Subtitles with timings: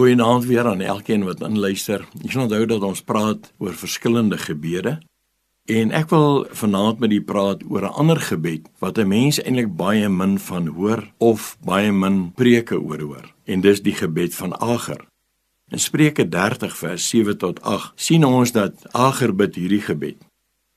[0.00, 2.06] Goeienaand weer aan elkeen wat inluister.
[2.24, 4.94] Ek sal onthou dat ons praat oor verskillende gebede.
[5.68, 9.76] En ek wil vanaand met u praat oor 'n ander gebed wat 'n mens eintlik
[9.76, 13.26] baie min van hoor of baie min preke oor hoor.
[13.44, 15.04] En dis die gebed van Ager.
[15.68, 20.16] In Spreuke 30 vers 7 tot 8 sien ons dat Ager bid hierdie gebed.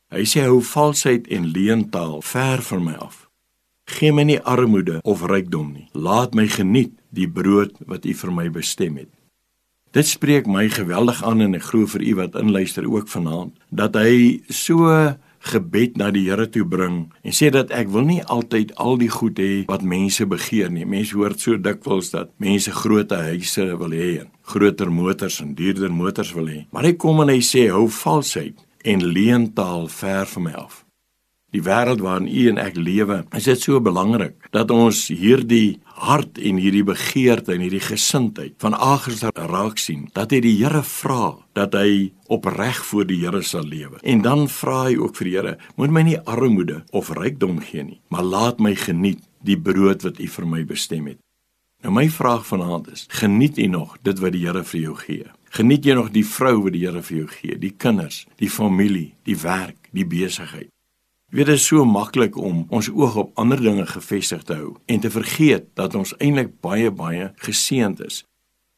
[0.10, 3.30] Hy sê hou valsheid en leentaal ver van my af.
[3.86, 5.88] Geen my nie armoede of rykdom nie.
[5.92, 9.12] Laat my geniet die brood wat U vir my bestem het.
[9.94, 13.94] Dit spreek my geweldig aan en ek glo vir u wat inluister ook vanaand dat
[13.94, 14.90] hy so
[15.54, 19.12] gebed na die Here toe bring en sê dat ek wil nie altyd al die
[19.14, 20.88] goed hê wat mense begeer nie.
[20.90, 25.94] Mense hoor so dikwels dat mense groot huise wil hê en groter motors en duurder
[25.94, 26.64] motors wil hê.
[26.74, 30.83] Maar hy kom en hy sê hou valsheid en leentaal ver van my af
[31.54, 36.40] die wêreld waarin u en ek lewe, is dit so belangrik dat ons hierdie hart
[36.42, 41.36] en hierdie begeerte en hierdie gesindheid van agers raak sien, dat hy die Here vra
[41.58, 44.00] dat hy opreg voor die Here sal lewe.
[44.02, 47.86] En dan vra hy ook vir die Here, moet my nie armoede of rykdom gee
[47.86, 51.20] nie, maar laat my geniet die brood wat u vir my bestem het.
[51.84, 55.26] Nou my vraag vanaand is, geniet u nog dit wat die Here vir jou gee?
[55.54, 59.12] Geniet jy nog die vrou wat die Here vir jou gee, die kinders, die familie,
[59.28, 60.72] die werk, die besigheid?
[61.34, 65.00] Weet dit is so maklik om ons oog op ander dinge gefestig te hou en
[65.02, 68.20] te vergeet dat ons eintlik baie baie geseënd is.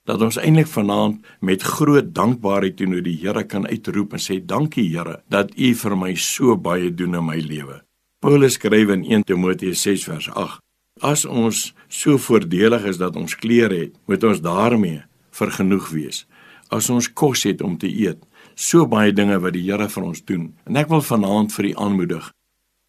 [0.08, 4.86] Dat ons eintlik vanaand met groot dankbaarheid teenoor die Here kan uitroep en sê dankie
[4.88, 7.82] Here dat U vir my so baie doen in my lewe.
[8.24, 10.64] Paulus skryf in 1 Timoteus 6 vers 8:
[11.04, 15.04] As ons so voordelig is dat ons klere het, moet ons daarmee
[15.36, 16.24] vergenoeg wees.
[16.72, 18.24] As ons kos het om te eet,
[18.56, 20.54] so baie dinge wat die Here vir ons doen.
[20.64, 22.32] En ek wil vanaand vir u aanmoedig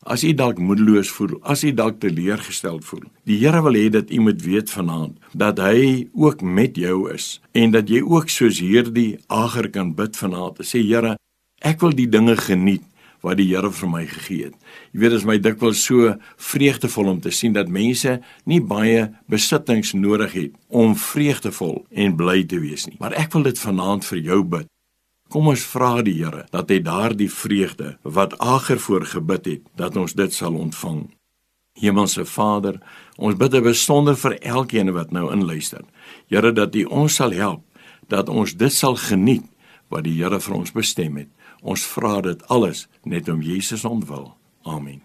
[0.06, 4.10] As u dalk moedeloos voel, as u dalk teleurgesteld voel, die Here wil hê dat
[4.14, 8.60] u moet weet vanaand dat hy ook met jou is en dat jy ook soos
[8.62, 10.62] hierdie Ager kan bid vanaand.
[10.62, 11.16] Sê Here,
[11.58, 12.84] ek wil die dinge geniet
[13.26, 14.54] wat die Here vir my gegee het.
[14.94, 16.14] Jy weet, dit is my dikwels so
[16.52, 22.44] vreugdevol om te sien dat mense nie baie besittings nodig het om vreugdevol en bly
[22.46, 22.94] te wees nie.
[23.02, 24.70] Maar ek wil dit vanaand vir jou bid
[25.36, 30.14] Kom ons vra die Here dat hy daardie vreugde wat Ager voorgebid het, dat ons
[30.16, 31.02] dit sal ontvang.
[31.76, 32.78] Hemelse Vader,
[33.20, 35.84] ons bid besonder vir elkeen wat nou inluister.
[36.32, 37.60] Here dat U ons sal help
[38.08, 39.44] dat ons dit sal geniet
[39.92, 41.28] wat die Here vir ons bestem het.
[41.60, 44.32] Ons vra dit alles net om Jesus ontwil.
[44.64, 45.02] Amen.